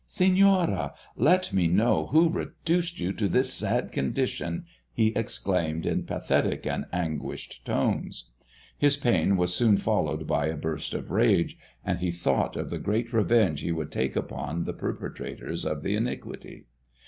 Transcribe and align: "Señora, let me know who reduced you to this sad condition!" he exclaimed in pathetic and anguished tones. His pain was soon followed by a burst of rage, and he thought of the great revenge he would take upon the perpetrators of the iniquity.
"Señora, 0.09 0.95
let 1.15 1.53
me 1.53 1.67
know 1.67 2.07
who 2.07 2.27
reduced 2.27 2.99
you 2.99 3.13
to 3.13 3.27
this 3.27 3.53
sad 3.53 3.91
condition!" 3.91 4.65
he 4.91 5.09
exclaimed 5.15 5.85
in 5.85 6.05
pathetic 6.07 6.65
and 6.65 6.85
anguished 6.91 7.63
tones. 7.65 8.33
His 8.79 8.97
pain 8.97 9.37
was 9.37 9.53
soon 9.53 9.77
followed 9.77 10.25
by 10.25 10.47
a 10.47 10.57
burst 10.57 10.95
of 10.95 11.11
rage, 11.11 11.55
and 11.85 11.99
he 11.99 12.09
thought 12.09 12.55
of 12.57 12.71
the 12.71 12.79
great 12.79 13.13
revenge 13.13 13.61
he 13.61 13.71
would 13.71 13.91
take 13.91 14.15
upon 14.15 14.63
the 14.63 14.73
perpetrators 14.73 15.67
of 15.67 15.83
the 15.83 15.93
iniquity. 15.95 16.65